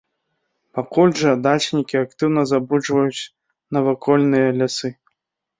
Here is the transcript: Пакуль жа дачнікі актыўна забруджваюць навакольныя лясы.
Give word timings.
Пакуль 0.77 1.13
жа 1.19 1.33
дачнікі 1.47 1.95
актыўна 2.05 2.41
забруджваюць 2.53 3.23
навакольныя 3.79 4.47
лясы. 4.61 4.89